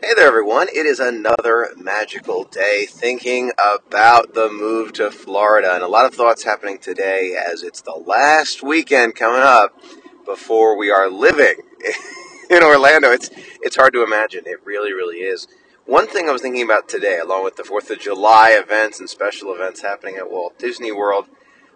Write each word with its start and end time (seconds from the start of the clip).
Hey 0.00 0.14
there, 0.14 0.28
everyone. 0.28 0.68
It 0.68 0.86
is 0.86 1.00
another 1.00 1.70
magical 1.76 2.44
day 2.44 2.86
thinking 2.88 3.50
about 3.58 4.32
the 4.32 4.48
move 4.48 4.92
to 4.92 5.10
Florida. 5.10 5.74
And 5.74 5.82
a 5.82 5.88
lot 5.88 6.06
of 6.06 6.14
thoughts 6.14 6.44
happening 6.44 6.78
today 6.78 7.34
as 7.34 7.64
it's 7.64 7.80
the 7.80 8.00
last 8.06 8.62
weekend 8.62 9.16
coming 9.16 9.40
up 9.42 9.76
before 10.24 10.78
we 10.78 10.88
are 10.88 11.10
living 11.10 11.62
in 12.50 12.62
Orlando. 12.62 13.10
It's, 13.10 13.28
it's 13.60 13.74
hard 13.74 13.92
to 13.94 14.04
imagine. 14.04 14.44
It 14.46 14.64
really, 14.64 14.92
really 14.92 15.16
is. 15.16 15.48
One 15.84 16.06
thing 16.06 16.28
I 16.28 16.32
was 16.32 16.42
thinking 16.42 16.62
about 16.62 16.88
today, 16.88 17.18
along 17.18 17.42
with 17.42 17.56
the 17.56 17.64
4th 17.64 17.90
of 17.90 17.98
July 17.98 18.50
events 18.50 19.00
and 19.00 19.10
special 19.10 19.52
events 19.52 19.82
happening 19.82 20.14
at 20.14 20.30
Walt 20.30 20.56
Disney 20.60 20.92
World, 20.92 21.26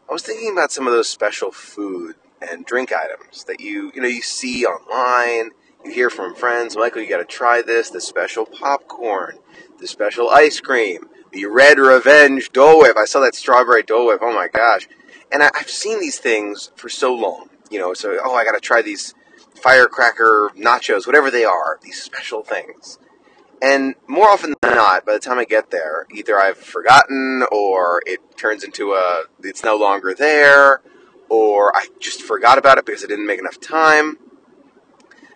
I 0.08 0.12
was 0.12 0.22
thinking 0.22 0.52
about 0.52 0.70
some 0.70 0.86
of 0.86 0.92
those 0.92 1.08
special 1.08 1.50
food 1.50 2.14
and 2.40 2.64
drink 2.64 2.92
items 2.92 3.42
that 3.44 3.58
you, 3.58 3.90
you 3.92 4.00
know, 4.00 4.06
you 4.06 4.22
see 4.22 4.64
online 4.64 5.50
you 5.84 5.92
hear 5.92 6.10
from 6.10 6.34
friends, 6.34 6.76
Michael, 6.76 7.02
you 7.02 7.08
got 7.08 7.18
to 7.18 7.24
try 7.24 7.62
this, 7.62 7.90
the 7.90 8.00
special 8.00 8.46
popcorn, 8.46 9.38
the 9.80 9.86
special 9.86 10.28
ice 10.28 10.60
cream, 10.60 11.08
the 11.32 11.46
red 11.46 11.78
revenge 11.78 12.52
Dole 12.52 12.80
Whip. 12.80 12.96
I 12.96 13.04
saw 13.04 13.20
that 13.20 13.34
strawberry 13.34 13.82
Dole 13.82 14.06
Whip. 14.06 14.20
Oh 14.22 14.32
my 14.32 14.48
gosh. 14.48 14.88
And 15.30 15.42
I, 15.42 15.50
have 15.54 15.70
seen 15.70 16.00
these 16.00 16.18
things 16.18 16.70
for 16.76 16.88
so 16.88 17.14
long, 17.14 17.48
you 17.70 17.78
know, 17.78 17.94
so, 17.94 18.18
oh, 18.22 18.34
I 18.34 18.44
got 18.44 18.52
to 18.52 18.60
try 18.60 18.82
these 18.82 19.14
firecracker 19.54 20.50
nachos, 20.56 21.06
whatever 21.06 21.30
they 21.30 21.44
are, 21.44 21.78
these 21.82 22.02
special 22.02 22.42
things. 22.42 22.98
And 23.62 23.94
more 24.08 24.28
often 24.28 24.54
than 24.60 24.74
not, 24.74 25.06
by 25.06 25.12
the 25.12 25.20
time 25.20 25.38
I 25.38 25.44
get 25.44 25.70
there, 25.70 26.06
either 26.12 26.38
I've 26.38 26.58
forgotten 26.58 27.44
or 27.50 28.02
it 28.06 28.36
turns 28.36 28.64
into 28.64 28.92
a, 28.92 29.24
it's 29.42 29.62
no 29.62 29.76
longer 29.76 30.14
there, 30.14 30.82
or 31.28 31.74
I 31.74 31.86
just 32.00 32.22
forgot 32.22 32.58
about 32.58 32.78
it 32.78 32.84
because 32.84 33.04
I 33.04 33.06
didn't 33.06 33.26
make 33.26 33.38
enough 33.38 33.60
time. 33.60 34.18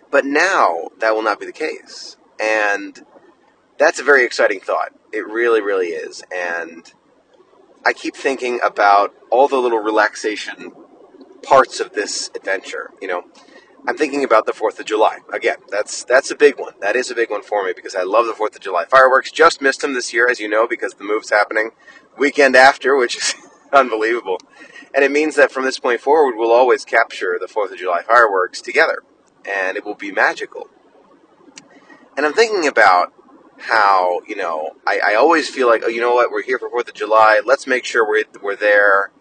But 0.09 0.25
now 0.25 0.89
that 0.99 1.13
will 1.15 1.23
not 1.23 1.39
be 1.39 1.45
the 1.45 1.51
case. 1.51 2.17
And 2.39 3.03
that's 3.77 3.99
a 3.99 4.03
very 4.03 4.25
exciting 4.25 4.59
thought. 4.59 4.93
It 5.11 5.27
really, 5.27 5.61
really 5.61 5.87
is. 5.87 6.23
And 6.33 6.91
I 7.85 7.93
keep 7.93 8.15
thinking 8.15 8.59
about 8.63 9.13
all 9.29 9.47
the 9.47 9.57
little 9.57 9.79
relaxation 9.79 10.71
parts 11.43 11.79
of 11.79 11.93
this 11.93 12.29
adventure. 12.35 12.91
You 13.01 13.07
know, 13.07 13.23
I'm 13.87 13.97
thinking 13.97 14.23
about 14.23 14.45
the 14.45 14.51
4th 14.51 14.79
of 14.79 14.85
July. 14.85 15.19
Again, 15.31 15.57
that's 15.69 16.03
that's 16.03 16.31
a 16.31 16.35
big 16.35 16.59
one. 16.59 16.73
That 16.81 16.95
is 16.95 17.11
a 17.11 17.15
big 17.15 17.29
one 17.29 17.43
for 17.43 17.63
me 17.63 17.73
because 17.75 17.95
I 17.95 18.03
love 18.03 18.25
the 18.25 18.33
4th 18.33 18.55
of 18.55 18.61
July 18.61 18.85
fireworks. 18.85 19.31
Just 19.31 19.61
missed 19.61 19.81
them 19.81 19.93
this 19.93 20.13
year, 20.13 20.27
as 20.29 20.39
you 20.39 20.49
know, 20.49 20.67
because 20.67 20.93
the 20.93 21.03
move's 21.03 21.29
happening 21.29 21.71
weekend 22.17 22.55
after, 22.55 22.97
which 22.97 23.15
is 23.15 23.35
unbelievable. 23.73 24.39
And 24.93 25.03
it 25.03 25.11
means 25.11 25.35
that 25.35 25.51
from 25.51 25.63
this 25.63 25.79
point 25.79 26.01
forward, 26.01 26.35
we'll 26.37 26.51
always 26.51 26.83
capture 26.83 27.37
the 27.39 27.47
4th 27.47 27.71
of 27.71 27.77
July 27.77 28.01
fireworks 28.01 28.61
together 28.61 29.03
and 29.47 29.77
it 29.77 29.85
will 29.85 29.95
be 29.95 30.11
magical. 30.11 30.69
And 32.15 32.25
I'm 32.25 32.33
thinking 32.33 32.67
about 32.67 33.13
how, 33.59 34.21
you 34.27 34.35
know, 34.35 34.71
I, 34.85 34.99
I 35.05 35.15
always 35.15 35.49
feel 35.49 35.67
like, 35.67 35.83
oh, 35.83 35.87
you 35.87 36.01
know 36.01 36.13
what, 36.13 36.31
we're 36.31 36.43
here 36.43 36.59
for 36.59 36.69
4th 36.69 36.89
of 36.89 36.93
July. 36.93 37.41
Let's 37.43 37.67
make 37.67 37.85
sure 37.85 38.07
we're, 38.07 38.23
we're 38.41 38.55
there 38.55 39.11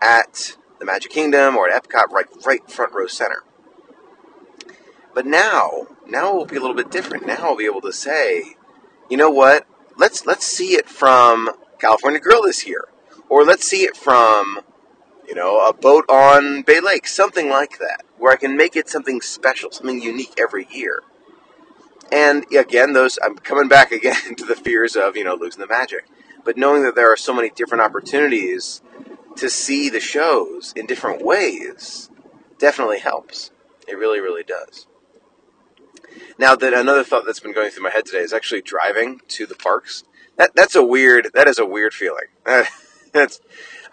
at 0.00 0.56
the 0.78 0.84
Magic 0.84 1.10
Kingdom 1.10 1.56
or 1.56 1.68
at 1.68 1.84
Epcot, 1.84 2.10
right, 2.10 2.26
right 2.44 2.70
front 2.70 2.92
row 2.92 3.06
center. 3.06 3.42
But 5.14 5.26
now, 5.26 5.86
now 6.06 6.30
it 6.30 6.36
will 6.36 6.46
be 6.46 6.56
a 6.56 6.60
little 6.60 6.76
bit 6.76 6.90
different. 6.90 7.26
Now 7.26 7.36
I'll 7.40 7.56
be 7.56 7.66
able 7.66 7.82
to 7.82 7.92
say, 7.92 8.56
you 9.08 9.16
know 9.16 9.30
what, 9.30 9.66
let's, 9.96 10.26
let's 10.26 10.46
see 10.46 10.74
it 10.74 10.88
from 10.88 11.50
California 11.78 12.20
Grill 12.20 12.42
this 12.42 12.66
year. 12.66 12.88
Or 13.28 13.44
let's 13.44 13.66
see 13.66 13.84
it 13.84 13.96
from 13.96 14.60
you 15.28 15.34
know, 15.34 15.66
a 15.66 15.72
boat 15.72 16.04
on 16.08 16.62
Bay 16.62 16.80
Lake, 16.80 17.06
something 17.06 17.48
like 17.48 17.78
that, 17.78 18.04
where 18.24 18.32
I 18.32 18.36
can 18.36 18.56
make 18.56 18.74
it 18.74 18.88
something 18.88 19.20
special, 19.20 19.70
something 19.70 20.00
unique 20.00 20.32
every 20.38 20.66
year. 20.70 21.02
And 22.10 22.46
again, 22.56 22.94
those 22.94 23.18
I'm 23.22 23.36
coming 23.36 23.68
back 23.68 23.92
again 23.92 24.34
to 24.38 24.46
the 24.46 24.56
fears 24.56 24.96
of 24.96 25.14
you 25.14 25.24
know 25.24 25.34
losing 25.34 25.60
the 25.60 25.66
magic, 25.66 26.06
but 26.42 26.56
knowing 26.56 26.84
that 26.84 26.94
there 26.94 27.12
are 27.12 27.18
so 27.18 27.34
many 27.34 27.50
different 27.50 27.82
opportunities 27.82 28.80
to 29.36 29.50
see 29.50 29.90
the 29.90 30.00
shows 30.00 30.72
in 30.74 30.86
different 30.86 31.22
ways 31.22 32.08
definitely 32.58 33.00
helps. 33.00 33.50
It 33.86 33.98
really, 33.98 34.20
really 34.20 34.42
does. 34.42 34.86
Now, 36.38 36.56
that 36.56 36.72
another 36.72 37.04
thought 37.04 37.26
that's 37.26 37.40
been 37.40 37.52
going 37.52 37.72
through 37.72 37.82
my 37.82 37.90
head 37.90 38.06
today 38.06 38.20
is 38.20 38.32
actually 38.32 38.62
driving 38.62 39.20
to 39.28 39.44
the 39.44 39.54
parks. 39.54 40.02
That 40.38 40.56
that's 40.56 40.74
a 40.74 40.82
weird. 40.82 41.28
That 41.34 41.46
is 41.46 41.58
a 41.58 41.66
weird 41.66 41.92
feeling. 41.92 42.28
that's 43.12 43.42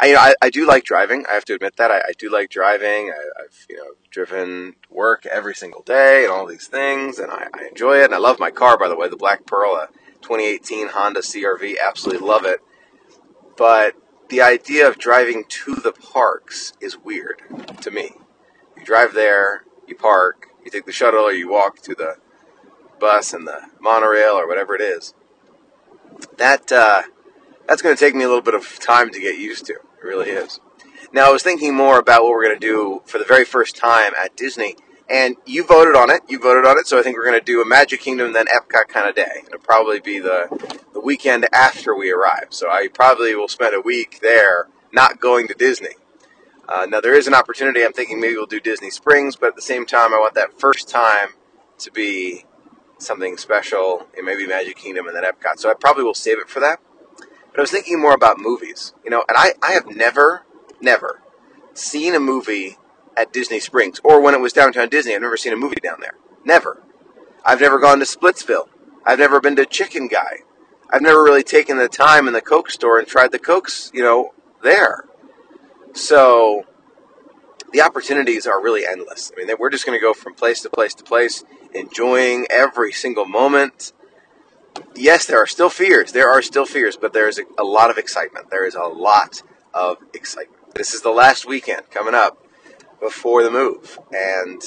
I, 0.02 0.08
you 0.08 0.14
know, 0.16 0.20
I, 0.20 0.34
I, 0.42 0.50
do 0.50 0.66
like 0.66 0.84
driving. 0.84 1.26
I 1.30 1.34
have 1.34 1.46
to 1.46 1.54
admit 1.54 1.78
that 1.78 1.92
I, 1.92 2.00
I 2.00 2.14
do 2.18 2.32
like 2.32 2.50
driving. 2.50 3.12
I, 3.12 3.44
have 3.44 3.54
you 3.70 3.78
know 3.78 3.92
driven 4.10 4.76
work 4.90 5.28
every 5.28 5.54
single 5.54 5.84
day 5.84 6.24
and 6.24 6.34
all 6.34 6.48
these 6.48 6.68
things, 6.68 7.20
and 7.20 7.32
I, 7.32 7.48
I, 7.54 7.68
enjoy 7.68 8.00
it. 8.00 8.06
And 8.06 8.16
I 8.16 8.18
love 8.18 8.40
my 8.40 8.50
car, 8.50 8.80
by 8.80 8.88
the 8.88 8.96
way, 8.96 9.08
the 9.08 9.16
Black 9.16 9.46
Pearl, 9.46 9.76
a 9.76 9.90
2018 10.22 10.90
Honda 10.90 11.20
CRV. 11.20 11.76
Absolutely 11.80 12.28
love 12.28 12.46
it. 12.46 12.62
But 13.56 13.94
the 14.30 14.42
idea 14.42 14.88
of 14.88 14.98
driving 14.98 15.44
to 15.48 15.76
the 15.76 15.92
parks 15.92 16.74
is 16.82 16.98
weird 16.98 17.44
to 17.82 17.92
me. 17.92 18.14
You 18.76 18.84
drive 18.84 19.14
there, 19.14 19.66
you 19.88 19.96
park, 19.96 20.48
you 20.66 20.72
take 20.72 20.88
the 20.88 20.92
shuttle, 20.92 21.26
or 21.26 21.32
you 21.32 21.48
walk 21.48 21.80
to 21.84 21.94
the 21.94 22.16
bus 23.00 23.34
and 23.34 23.48
the 23.48 23.68
monorail 23.80 24.34
or 24.34 24.48
whatever 24.48 24.74
it 24.74 24.82
is. 24.82 25.14
That 26.38 26.72
uh, 26.72 27.04
that's 27.68 27.84
going 27.84 27.96
to 27.96 28.00
take 28.00 28.16
me 28.16 28.24
a 28.24 28.28
little 28.28 28.42
bit 28.42 28.56
of 28.56 28.80
time 28.80 29.12
to 29.12 29.20
get 29.20 29.38
used 29.38 29.68
to. 29.68 29.76
It 30.02 30.06
really 30.06 30.30
is. 30.30 30.60
Now, 31.14 31.28
I 31.28 31.32
was 31.32 31.44
thinking 31.44 31.76
more 31.76 32.00
about 32.00 32.24
what 32.24 32.32
we're 32.32 32.44
going 32.44 32.60
to 32.60 32.68
do 32.68 33.02
for 33.06 33.18
the 33.18 33.26
very 33.26 33.46
first 33.46 33.76
time 33.76 34.14
at 34.20 34.36
Disney, 34.36 34.76
and 35.10 35.36
you 35.46 35.64
voted 35.64 35.96
on 35.96 36.10
it. 36.10 36.22
You 36.28 36.40
voted 36.40 36.66
on 36.66 36.80
it, 36.80 36.88
so 36.88 36.98
I 36.98 37.04
think 37.04 37.18
we're 37.18 37.26
going 37.26 37.40
to 37.40 37.46
do 37.46 37.62
a 37.62 37.66
Magic 37.66 38.00
Kingdom 38.00 38.34
then 38.34 38.48
Epcot 38.48 38.88
kind 38.88 39.08
of 39.08 39.16
day. 39.16 39.44
It'll 39.46 39.60
probably 39.60 40.00
be 40.00 40.20
the 40.20 40.48
the 40.94 41.02
weekend 41.02 41.48
after 41.54 41.96
we 41.96 42.12
arrive. 42.12 42.48
So 42.50 42.70
I 42.70 42.88
probably 42.88 43.36
will 43.36 43.48
spend 43.48 43.76
a 43.76 43.82
week 43.82 44.20
there, 44.22 44.68
not 44.92 45.20
going 45.20 45.48
to 45.48 45.54
Disney. 45.54 45.96
Uh, 46.68 46.86
now 46.90 47.02
there 47.02 47.16
is 47.16 47.28
an 47.28 47.34
opportunity. 47.34 47.84
I'm 47.84 47.94
thinking 47.94 48.20
maybe 48.22 48.36
we'll 48.36 48.46
do 48.46 48.60
Disney 48.60 48.90
Springs, 48.90 49.36
but 49.36 49.50
at 49.50 49.56
the 49.56 49.62
same 49.62 49.86
time, 49.86 50.14
I 50.14 50.20
want 50.20 50.36
that 50.36 50.60
first 50.60 50.88
time 50.88 51.30
to 51.80 51.92
be 51.92 52.46
something 52.98 53.36
special, 53.36 54.08
and 54.16 54.26
maybe 54.26 54.48
Magic 54.48 54.78
Kingdom 54.78 55.08
and 55.08 55.16
then 55.16 55.24
Epcot. 55.24 55.58
So 55.58 55.70
I 55.70 55.74
probably 55.74 56.04
will 56.04 56.14
save 56.14 56.40
it 56.40 56.50
for 56.50 56.60
that. 56.62 56.80
But 57.52 57.60
I 57.60 57.62
was 57.62 57.72
thinking 57.72 58.00
more 58.00 58.14
about 58.14 58.40
movies, 58.40 58.94
you 59.04 59.10
know, 59.10 59.24
and 59.28 59.38
I, 59.38 59.54
I 59.62 59.74
have 59.74 59.88
never, 59.88 60.46
never 60.80 61.22
seen 61.74 62.16
a 62.16 62.20
movie 62.20 62.78
at 63.18 63.34
Disney 63.34 63.60
Springs 63.60 64.00
or 64.04 64.22
when 64.22 64.34
it 64.34 64.40
was 64.40 64.54
downtown 64.54 64.90
Disney. 64.90 65.14
I've 65.14 65.22
never 65.22 65.38
seen 65.38 65.54
a 65.54 65.58
movie 65.58 65.82
down 65.84 66.00
there. 66.00 66.16
Never. 66.46 66.82
I've 67.46 67.62
never 67.62 67.80
gone 67.80 68.00
to 68.00 68.06
Splitsville. 68.06 68.70
I've 69.06 69.20
never 69.20 69.42
been 69.42 69.56
to 69.58 69.66
Chicken 69.66 70.08
Guy. 70.08 70.40
I've 70.94 71.02
never 71.02 71.24
really 71.24 71.44
taken 71.44 71.78
the 71.78 71.90
time 71.90 72.28
in 72.28 72.34
the 72.34 72.42
Coke 72.42 72.70
store 72.70 73.00
and 73.00 73.08
tried 73.08 73.32
the 73.32 73.40
Cokes, 73.40 73.92
you 73.94 74.02
know, 74.02 74.34
there. 74.64 75.06
So 75.94 76.66
the 77.72 77.82
opportunities 77.82 78.46
are 78.46 78.62
really 78.62 78.86
endless. 78.86 79.32
I 79.34 79.44
mean, 79.44 79.56
we're 79.60 79.70
just 79.70 79.86
going 79.86 79.98
to 79.98 80.02
go 80.02 80.14
from 80.14 80.34
place 80.36 80.62
to 80.62 80.70
place 80.70 80.94
to 80.96 81.04
place, 81.04 81.44
enjoying 81.74 82.46
every 82.50 82.92
single 82.92 83.26
moment 83.26 83.94
yes, 84.96 85.26
there 85.26 85.42
are 85.42 85.48
still 85.48 85.70
fears. 85.70 86.12
There 86.12 86.30
are 86.30 86.42
still 86.42 86.66
fears, 86.66 86.98
but 86.98 87.14
there 87.14 87.28
is 87.28 87.40
a, 87.40 87.44
a, 87.58 87.64
lot 87.64 87.90
of 87.90 87.98
excitement. 87.98 88.50
There 88.50 88.66
is 88.66 88.76
a 88.76 88.84
lot 88.84 89.42
of 89.74 89.98
excitement. 90.14 90.76
This 90.76 90.94
is 90.94 91.02
the 91.02 91.12
last 91.12 91.46
weekend 91.46 91.90
coming 91.92 92.16
up 92.16 92.46
before 93.00 93.44
the 93.44 93.52
move, 93.52 94.00
and 94.12 94.62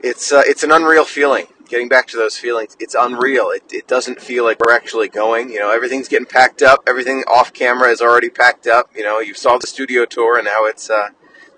it's 0.00 0.32
uh, 0.32 0.42
it's 0.46 0.62
an 0.62 0.72
unreal 0.72 1.04
feeling. 1.04 1.46
Getting 1.68 1.88
back 1.88 2.06
to 2.08 2.16
those 2.16 2.38
feelings, 2.38 2.76
it's 2.78 2.94
unreal. 2.94 3.50
It, 3.50 3.64
it 3.72 3.88
doesn't 3.88 4.20
feel 4.20 4.44
like 4.44 4.58
we're 4.64 4.72
actually 4.72 5.08
going. 5.08 5.50
You 5.50 5.58
know, 5.58 5.72
everything's 5.72 6.06
getting 6.06 6.26
packed 6.26 6.62
up. 6.62 6.84
Everything 6.86 7.24
off 7.26 7.52
camera 7.52 7.90
is 7.90 8.00
already 8.00 8.30
packed 8.30 8.68
up. 8.68 8.90
You 8.94 9.02
know, 9.02 9.18
you 9.18 9.34
saw 9.34 9.58
the 9.58 9.66
studio 9.66 10.04
tour, 10.04 10.38
and 10.38 10.44
now 10.44 10.64
it's 10.64 10.88
uh, 10.88 11.08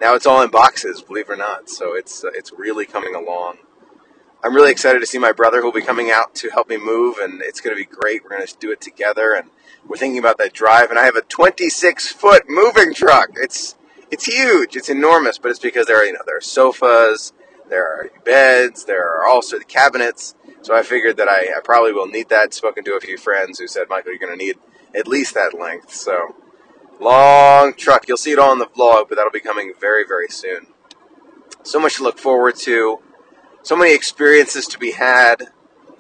now 0.01 0.15
it's 0.15 0.27
all 0.27 0.43
in 0.43 0.51
boxes. 0.51 1.03
Believe 1.03 1.29
it 1.29 1.33
or 1.33 1.37
not, 1.37 1.69
so 1.69 1.95
it's 1.95 2.25
uh, 2.25 2.31
it's 2.35 2.53
really 2.53 2.87
coming 2.87 3.15
along 3.15 3.59
I'm 4.43 4.55
really 4.55 4.71
excited 4.71 5.01
to 5.01 5.07
see 5.07 5.19
my 5.19 5.33
brother 5.33 5.61
who'll 5.61 5.73
be 5.73 5.83
coming 5.83 6.13
out 6.13 6.35
to 6.37 6.51
help 6.51 6.69
me 6.69 6.77
move, 6.77 7.19
and 7.19 7.43
it's 7.43 7.61
going 7.61 7.77
to 7.77 7.81
be 7.81 7.85
great. 7.85 8.23
We're 8.23 8.31
going 8.31 8.47
to 8.47 8.57
do 8.61 8.71
it 8.71 8.81
together, 8.81 9.33
and 9.35 9.51
we're 9.87 9.97
thinking 9.97 10.19
about 10.19 10.39
that 10.39 10.53
drive. 10.53 10.91
And 10.91 10.99
I 10.99 11.05
have 11.07 11.17
a 11.17 11.23
26 11.23 12.13
foot 12.13 12.45
moving 12.49 12.95
truck. 12.95 13.31
It's 13.35 13.75
it's 14.11 14.27
huge. 14.27 14.77
It's 14.77 14.89
enormous, 14.89 15.39
but 15.39 15.51
it's 15.51 15.59
because 15.59 15.87
there 15.87 15.99
are 16.01 16.05
you 16.05 16.13
know 16.13 16.21
there 16.25 16.37
are 16.37 16.41
sofas, 16.41 17.33
there 17.69 17.85
are 17.85 18.11
beds, 18.25 18.85
there 18.85 19.09
are 19.09 19.27
also 19.27 19.59
the 19.59 19.65
cabinets. 19.65 20.37
So 20.63 20.75
I 20.75 20.83
figured 20.83 21.17
that 21.17 21.29
I, 21.29 21.57
I 21.57 21.61
probably 21.63 21.93
will 21.93 22.07
need 22.07 22.29
that. 22.29 22.55
Spoken 22.55 22.85
to 22.85 22.95
a 22.95 23.01
few 23.01 23.19
friends 23.19 23.59
who 23.59 23.67
said, 23.67 23.89
Michael, 23.89 24.13
you're 24.13 24.21
going 24.21 24.39
to 24.39 24.45
need 24.45 24.57
at 24.95 25.09
least 25.09 25.35
that 25.35 25.59
length. 25.59 25.93
So 25.93 26.37
long 27.01 27.75
truck. 27.75 28.07
You'll 28.07 28.17
see 28.17 28.33
it 28.33 28.39
all 28.39 28.53
in 28.53 28.61
the 28.61 28.67
vlog, 28.67 29.09
but 29.09 29.17
that'll 29.17 29.33
be 29.33 29.41
coming 29.41 29.73
very 29.81 30.05
very 30.07 30.29
soon. 30.29 30.69
So 31.65 31.81
much 31.81 31.97
to 31.97 32.05
look 32.05 32.21
forward 32.21 32.55
to 32.61 33.01
so 33.69 33.77
many 33.77 33.93
experiences 33.95 34.67
to 34.67 34.79
be 34.79 34.93
had, 34.93 35.49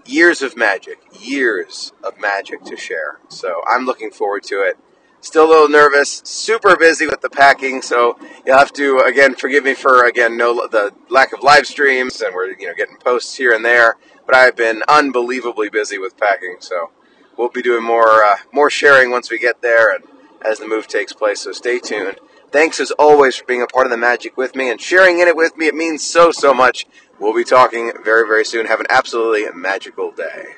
years 0.07 0.41
of 0.41 0.57
magic, 0.57 1.01
years 1.21 1.93
of 2.03 2.19
magic 2.19 2.65
to 2.65 2.79
share. 2.79 3.21
So 3.29 3.61
I'm 3.69 3.85
looking 3.85 4.11
forward 4.11 4.45
to 4.45 4.63
it. 4.63 4.79
Still 5.21 5.45
a 5.45 5.51
little 5.51 5.69
nervous, 5.69 6.23
super 6.25 6.77
busy 6.77 7.07
with 7.07 7.21
the 7.21 7.29
packing, 7.29 7.83
so 7.83 8.19
you'll 8.47 8.57
have 8.57 8.73
to 8.73 9.01
again 9.01 9.35
forgive 9.35 9.65
me 9.65 9.75
for 9.75 10.07
again 10.07 10.39
no 10.39 10.67
the 10.67 10.95
lack 11.11 11.35
of 11.35 11.43
live 11.43 11.67
streams 11.67 12.23
and 12.23 12.35
we're 12.35 12.55
you 12.59 12.69
know 12.69 12.75
getting 12.75 12.97
posts 12.97 13.35
here 13.35 13.53
and 13.53 13.63
there, 13.63 13.99
but 14.25 14.35
I've 14.35 14.57
been 14.57 14.83
unbelievably 14.89 15.69
busy 15.69 15.99
with 15.99 16.17
packing, 16.17 16.57
so 16.61 16.91
we'll 17.37 17.51
be 17.51 17.61
doing 17.61 17.85
more 17.85 18.25
uh, 18.25 18.37
more 18.51 18.71
sharing 18.71 19.11
once 19.11 19.31
we 19.31 19.39
get 19.39 19.61
there 19.61 19.95
and 19.95 20.05
as 20.41 20.59
the 20.59 20.67
move 20.67 20.87
takes 20.87 21.13
place. 21.13 21.41
So 21.41 21.53
stay 21.53 21.81
tuned. 21.81 22.17
Thanks 22.51 22.81
as 22.81 22.93
always 22.93 23.37
for 23.37 23.45
being 23.45 23.61
a 23.61 23.67
part 23.67 23.87
of 23.87 23.91
the 23.91 23.99
magic 23.99 24.39
with 24.39 24.55
me 24.55 24.71
and 24.71 24.81
sharing 24.81 25.19
in 25.19 25.29
it 25.29 25.37
with 25.37 25.59
me. 25.59 25.67
It 25.67 25.75
means 25.75 26.03
so 26.03 26.31
so 26.31 26.55
much 26.55 26.87
We'll 27.21 27.35
be 27.35 27.45
talking 27.45 27.93
very, 28.05 28.27
very 28.27 28.45
soon. 28.45 28.67
Have 28.67 28.81
an 28.81 28.87
absolutely 28.89 29.51
magical 29.53 30.13
day. 30.13 30.58